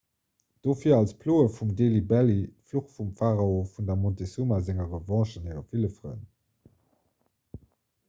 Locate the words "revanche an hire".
4.97-5.65